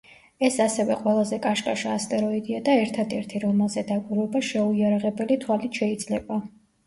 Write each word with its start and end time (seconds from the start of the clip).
ეს 0.47 0.55
ასევე 0.63 0.95
ყველაზე 1.01 1.37
კაშკაშა 1.41 1.91
ასტეროიდია 1.97 2.61
და 2.69 2.77
ერთადერთი, 2.85 3.41
რომელზე 3.45 3.83
დაკვირვება 3.91 4.43
შეუიარაღებელი 4.49 5.39
თვალით 5.47 5.81
შეიძლება. 5.83 6.41